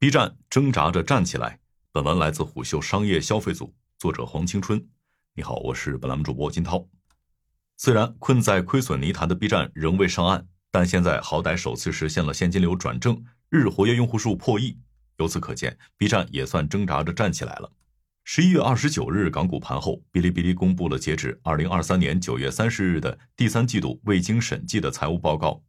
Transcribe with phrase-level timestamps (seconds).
[0.00, 1.58] B 站挣扎着站起来。
[1.92, 4.82] 本文来自虎嗅商业消费组，作者黄青春。
[5.34, 6.88] 你好，我是本栏目主播金涛。
[7.76, 14.78] 虽然困在亏损泥潭的 B 站仍未上岸，但现在好歹首次实现了现金流转正，日活跃用户数破亿。
[15.18, 17.70] 由此可见，B 站也算挣扎着站起来了。
[18.24, 25.62] 十一月二十九日港股盘后，哔哩哔哩公布了截止二零二三年九月三十日的第三季度未经审计的财务报告。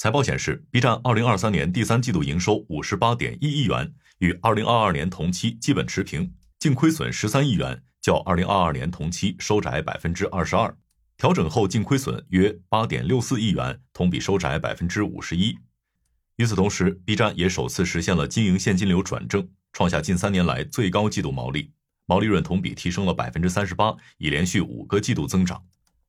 [0.00, 10.74] 财报显示，B 站二零二三年第三季度营收五十八点一亿元，与二零二二年同期基本持平，净亏损十三亿元，较二零二二年同期收窄百分之二十二，
[11.18, 15.54] 调整后净亏损约八点六四亿元，同比收窄百分之五十一。
[16.36, 21.70] 与此同时，B 站也首次实现了经营现金流转正，创下近三年来最高季度毛利，
[22.06, 25.62] 毛利润同比提升了百分之三十八，已连续五个季度增长。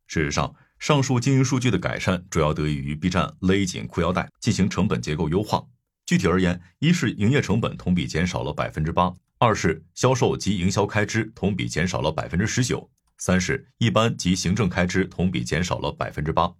[0.07, 5.63] 事实上，上述经营数据的改善，主要得益于 B 站勒紧裤腰带，进行成本结构优化。
[6.07, 16.51] 具体而言，一是营业成本同比减少了百分之八；二是销售及营销开支同比减少了百分之十九；三是一般及行政开支同比减少了百分之八。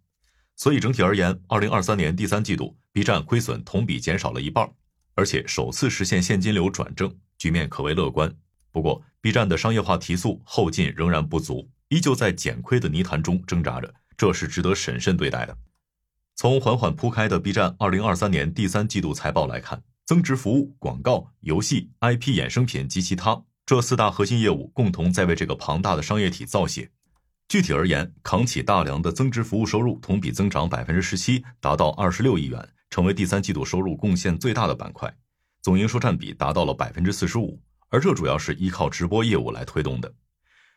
[0.56, 4.72] 所以整体而言，二零二三年第三季度，B 站亏损同比减少了一半，
[5.16, 8.32] 而且首次实现现金流转正，局面可谓乐观。
[8.72, 13.92] 不过，B 站的商业化提速后劲仍然不足，依旧在减亏的泥潭中挣扎着。
[14.22, 15.58] 这是值得审慎对待的。
[16.36, 26.92] 从缓缓铺开的 B 站二零二三年第三季度财报来看，增值服务、广告、游戏、IP 衍生品及其他这四大核心业务共同在为这个庞大的商业体造血。
[27.48, 35.12] 具体而言，扛起大梁的增值服务收入同比增长百分之十七，达到二十六亿元，成为第三季度收入贡献最大的板块，
[35.64, 40.14] 总营收占比达到了百分之四十五，而这主要是依靠直播业务来推动的。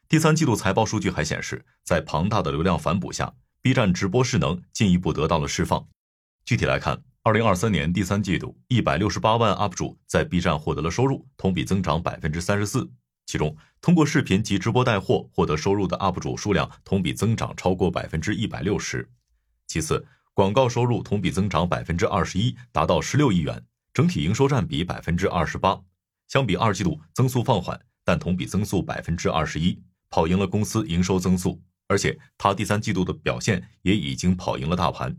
[0.07, 5.89] 第三季度财报数据还显示，在庞大的流量反哺下，B 站直播势能进一步得到了释放。
[6.45, 12.89] 具体来看，二零二三年第三季度，一百六十八万 UP 主在 B 站获得了收入，同比增长百分之三十四。
[13.25, 19.11] 其中，通过视频及直播带货获得收入的 UP 主数量同比增长超过百分之一百六十。
[19.67, 23.65] 其次，广告收入同比增长百分之二十一，达到十六亿元，
[23.95, 25.81] 整体营收占比百分之二十八。
[26.29, 29.83] 相比二季度增速放缓，但同比增速百分之二十一。
[30.15, 35.17] 跑赢了公司营收增速，而且它第三季度的表现也已经跑赢了大盘。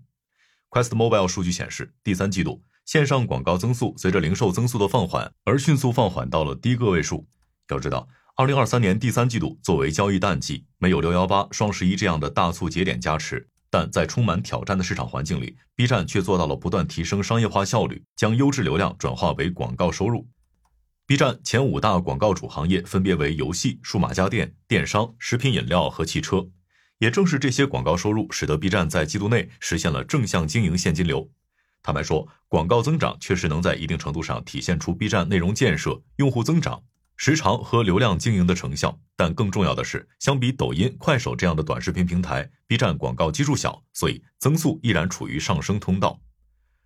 [0.69, 7.28] Quest Mobile 数据显示，第三季度线上广告增速随着零售增速的放缓而迅速放缓到了低个位数。
[7.67, 8.07] 要知道，
[8.38, 20.25] 二零二三年第三季度作为交易淡季，没有六幺八、双十一这样的大促节点加持，但在充满挑战的市场环境里，B 站却做到了不断提升商业化效率，将优质流量转化为广告收入。
[21.07, 26.47] B 站前五大广告主行业分别为游戏、数码家电、电商、食品饮料和汽车。
[26.97, 31.29] 也正是这些广告收入，使得 B 站在季度内实现了正向经营现金流。
[31.83, 36.81] 坦白说，广告增长确实能在一定程度上体现出 B 站内容建设、用户增长、
[37.16, 38.99] 时长和流量经营的成效。
[39.16, 46.19] 但更重要的是，相比抖音、快手这样的短视频平台，B 站广告基数小，所以增速依然处于上升通道。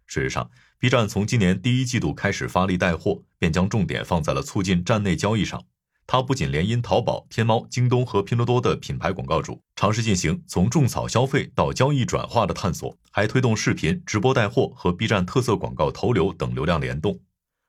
[0.09, 0.49] 事实上
[0.79, 5.63] ，B 站从今年第一季度开始发力带货，便将重点放在了促进站内交易上。
[6.07, 17.19] 它不仅联姻淘宝、天猫、京东和拼多多的品牌广告主，尝试进行从种草消费到交易转化的探索，还推动视频直播带货和 B 站特色广告投流等流量联动。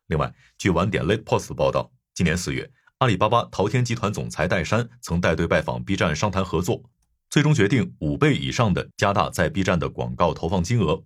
[0.07, 6.83] 另外，据晚点 Late Post 报道，今年四月，阿里巴巴淘天集团总裁戴珊曾带队拜访 B 站商谈合作，
[7.29, 11.05] 最终决定五倍以上的加大在 B 站的广告投放金额。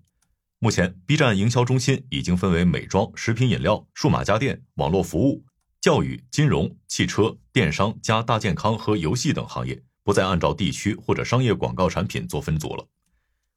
[0.64, 5.44] 目前，B 站营销中心已经分为美妆、食品饮料、数码家电、网络服务、
[5.78, 12.88] 教育、金融、汽车、电商加大健康和游戏等行业，不再按照地区或者商业广告产品做分组了。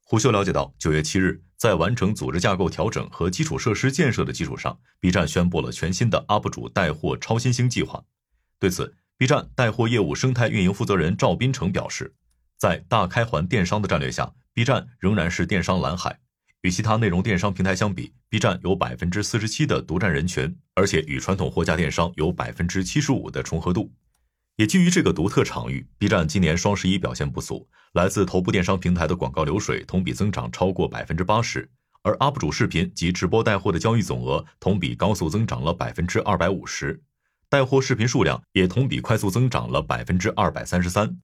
[0.03, 8.03] 胡秀了解到，九月七日，在完成组织架构调整和基础设施建设的基础上，B 站宣布了全新的 UP 主带货超新星计划。
[8.59, 12.13] 对此，B 站带货业务生态运营负责人赵斌成表示，
[12.57, 16.19] 在大开环电商的战略下，B 站仍然是电商蓝海。
[16.67, 23.89] 与其他内容电商平台相比，B 站有百分之四十七的独占人群，而且与传统货架电商有百分之七十五的重合度。
[24.57, 31.69] 也基于这个独特场域，B 站今年双十一表现不俗，来自头部电商平台的广告流水同比增长超过百分之八十，
[32.01, 37.01] 而 UP 主视频及直播带货的交易总额同比高速增长了百分之二百五十，
[37.47, 41.17] 带货视频数量也同比快速增长了百分之二百三十三。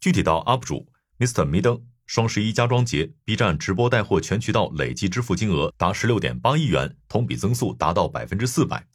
[0.00, 0.86] 具体到 UP 主
[1.18, 1.44] Mr.
[1.44, 1.82] 米登。
[2.06, 8.86] 双十一家装节，B 站直播带货全渠道累计支付金额达十六点八亿元，同比增速达到百分之四百。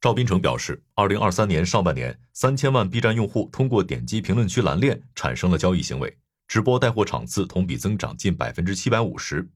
[0.00, 6.16] 赵斌成表示，二零二三年上半年，三千万 B 站用户通过点击评论区蓝链产生了交易行为，
[6.46, 9.46] 直播带货场次同比增长近百分之七百五十。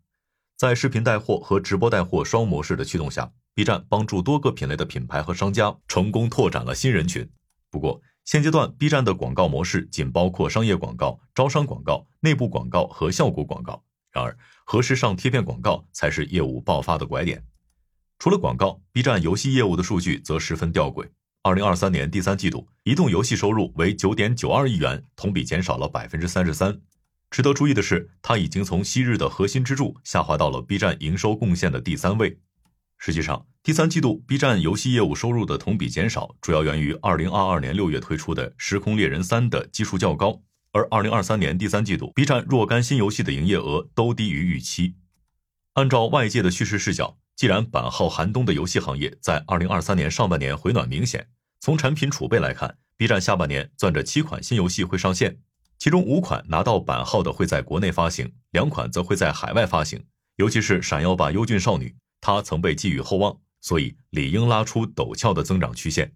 [0.58, 7.26] 在视频带货和直播带货双模式的驱动下，B 站帮助多个品类的品牌和商家成功拓展了新人群。
[7.70, 13.82] 不过，现阶段 B 站的广告模式仅包括商业广告、招商广告、内部广告和效果广告。
[14.12, 17.42] 然而，何时上贴片广告才是业务爆发的拐点？
[18.18, 21.08] 除了广告，B 站游戏业务的数据则十分吊诡。
[21.42, 26.80] 二零二三年第三季度，移动游戏收入为九点九二亿元，同比减少了百分之三十三。
[27.30, 32.38] 值得注意的是，它已经从昔日的核心支柱下滑到了 B 站营收贡献的第三位。
[33.04, 40.40] 实际上，第三季度 B 站游戏业务收入的同比减少，主要源于2022年6月推出的《时空猎人3》的基数较高，
[40.70, 44.94] 而2023年第三季度 B 站若干新游戏的营业额都低于预期。
[45.72, 51.26] 按照外界的叙事视角，既然版号寒冬的游戏行业在2023年上半年回暖明显，
[51.58, 55.38] 从产品储备来看，B 站下半年攥着七款新游戏会上线。
[55.76, 60.04] 其中五款拿到版号的会在国内发行，两款则会在海外发行。
[60.36, 61.88] 尤其是《闪耀吧优俊少女》，
[62.22, 66.14] 它曾被寄予厚望，所以理应拉出陡峭的增长曲线。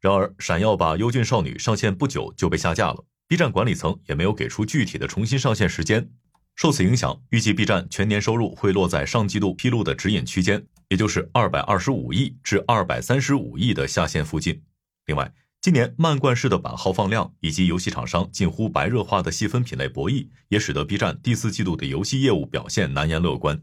[0.00, 6.10] 然而，《闪耀吧优俊少女》上线不久就被下架了，B 站管理层也没有给出具体的重新上线时间。
[6.56, 14.62] 受此影响，预计 B 站全年收入会落在上季度披露的指引区间，也就是二百二十五亿至二百三十五亿的下限附近。
[15.06, 23.60] 另外，今年漫灌式的版号放量，以及游戏厂商近乎白热化的细分品类博弈，也使得 B 站第四季度的游戏业务表现难言乐观。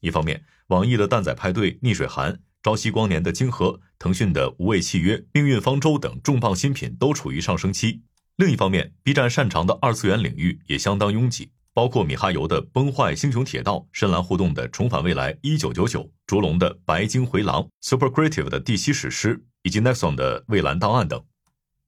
[0.00, 8.00] 一方面，网易的蛋仔派对、逆水寒、朝夕光年的晶河、腾讯的无畏契约、命运方舟等重磅新品都处于上升期；
[8.36, 21.22] 另一方面，B 站擅长的二次元领域也相当拥挤，包括米哈游的崩坏星穹铁道、深蓝互动的重返未来一九九九、烛龙的白鲸回廊、Super Creative 的第七史诗以及 Nexon 的蔚蓝档案等。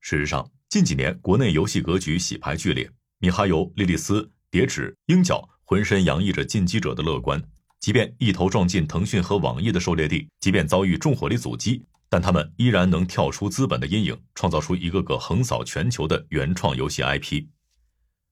[0.00, 7.42] 事实上，近几年国内游戏格局洗牌剧烈，米哈游、莉莉丝、叠纸、鹰角浑身洋溢着进击者的乐观。
[7.82, 17.46] 即便一头撞进腾讯和网易的狩猎地，即便遭遇重火力阻击，但他们依然能跳出资本的阴影，创造出一个个横扫全球的原创游戏 IP。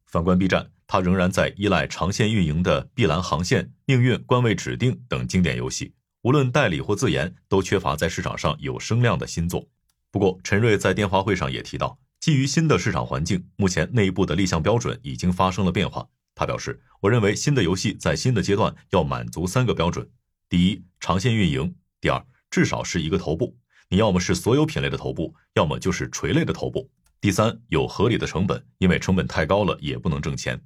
[0.06, 9.67] 反观 B 站，它仍然在依赖长线运营的《碧蓝航线》《命运》《官位指定》等经典游戏，无论代理或自研，都缺乏在市场上有声量的新作。
[10.12, 16.06] 不过，陈瑞在电话会上也提到，基于新的市场环境，目前内部的立项标准已经发生了变化。
[16.40, 20.08] 他表示：“我认为新的游戏在新的阶段要满足三个标准：
[20.48, 21.70] 第一，长线运营；
[22.00, 23.58] 第二，至少是一个头部，
[23.90, 26.88] 你要么是所有品类的头部，要么就是垂类的头部；
[27.20, 30.58] 第三，有合理的成本，因为成本太高了也不能挣钱。”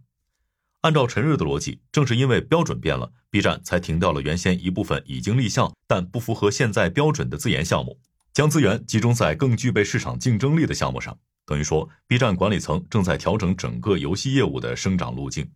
[0.83, 7.99] 按照陈瑞的逻辑，正是因为标准变了，B 站才停掉了原先一部分已经立项但不符合现在标准的自研项目。
[8.33, 15.51] 将资源集中在更具备市场竞争力的项目上，等于说，B 站管理层正在调整整个游戏业务的生长路径。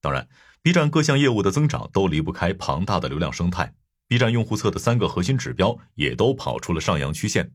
[0.00, 0.28] 当然
[0.62, 3.74] ，B 站各项业务的增长都离不开庞大的流量生态。
[4.06, 7.52] B 站用户侧的三个核心指标也都跑出了上扬曲线。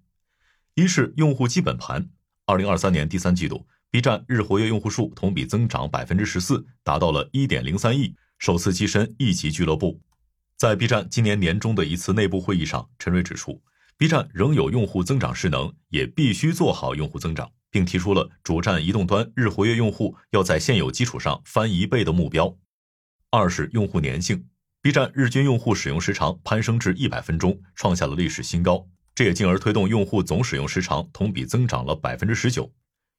[0.76, 2.10] 一是用户基本盘，
[2.46, 10.00] 二零二三年第三季度，B 站日活跃用户数同比增长百分之十四，达到了一点零三亿，首次跻身亿级俱乐部。
[10.58, 13.62] 在 B 站今年年中的一次内部会议上，陈瑞指出。
[13.96, 22.56] B 站仍有用户增长势能，也必须做好用户增长，并提出了主站移动端日活跃用户要在现有基础上翻一倍的目标。
[23.32, 24.48] 二是用户粘性
[24.80, 32.72] ，B 站日均用户使用时长攀升至一百分钟，创下了历史新高，这也进而推动用户总使用时长同比增长了百分之十九。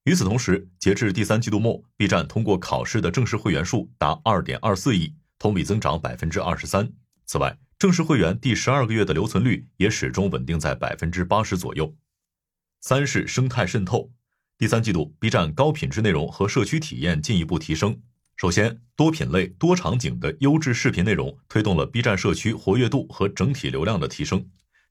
[0.04, 6.92] 与此同时，截至第三季度末，B 站通过考试的正式会员数达二点二四亿，同比增长百分之二十三。
[7.26, 11.92] 此外，正式会员第十二个月的留存率也始终稳定在百分之八十左右。
[12.80, 14.12] 三是生态渗透，
[14.64, 18.00] 第三季度 B 站高品质内容和社区体验进一步提升。
[18.38, 24.42] 首先，多品类、多场景的优质视频内容推动了 B 站社区活跃度和整体流量的提升。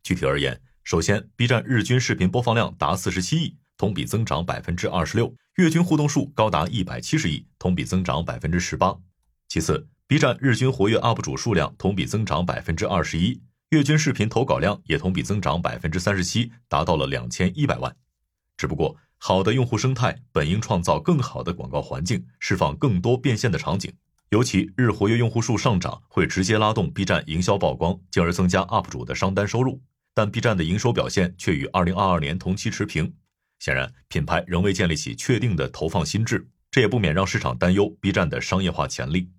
[0.03, 8.96] 具体而言，首先，B 站日均视频播放量达四十七亿，同比增长百分之二十六；月均互动数高达一百七十亿，同比增长百分之十八。
[9.50, 17.96] 其次，B 站日均活跃 UP 主数量同比增长百分之二十一，月均视频投稿量也同比增长百分之三十七，达到了两千一百万。
[18.56, 23.89] 只不过，好的用户生态本应创造更好的广告环境，释放更多变现的场景。
[24.32, 29.82] 尤其日活跃用户数上涨，会直接拉动 B 站营销曝光，进而增加 UP 主的商单收入。
[30.13, 33.13] 但 B 站的营收表现却与二零二二年同期持平，
[33.60, 39.30] 显然品牌仍未建立起确定的投放心智，这也不免让市场担忧 B 站的商业化潜力。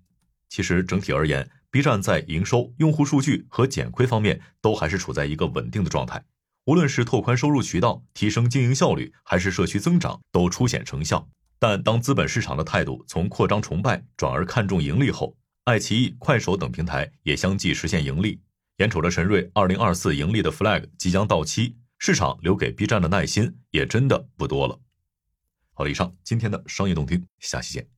[0.49, 6.25] 其实整体而言，B 站在营收、用户数据和减亏方面都还是处在一个稳定的状态。
[6.65, 11.29] 无论是拓宽收入渠道、提升经营效率，还是社区增长，都初显成效。
[11.59, 18.41] 但当资本市场的态度从扩张崇拜转而看重盈利后，爱奇艺、快手等平台也相继实现盈利。
[18.77, 24.79] 眼瞅着陈瑞二零二四盈利的 flag 即将到期，市场留给 B 站的耐心也真的不多了。
[25.71, 27.94] 好了，以上今天的商业动听，下期见。